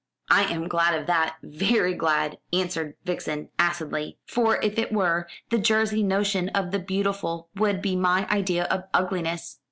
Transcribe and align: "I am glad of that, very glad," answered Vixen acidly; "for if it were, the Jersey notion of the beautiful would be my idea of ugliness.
"I 0.31 0.45
am 0.45 0.67
glad 0.67 0.99
of 0.99 1.05
that, 1.05 1.35
very 1.43 1.93
glad," 1.93 2.39
answered 2.51 2.95
Vixen 3.05 3.49
acidly; 3.59 4.17
"for 4.25 4.59
if 4.63 4.79
it 4.79 4.91
were, 4.91 5.27
the 5.51 5.59
Jersey 5.59 6.01
notion 6.01 6.49
of 6.55 6.71
the 6.71 6.79
beautiful 6.79 7.49
would 7.53 7.83
be 7.83 7.95
my 7.95 8.27
idea 8.31 8.63
of 8.63 8.85
ugliness. 8.95 9.59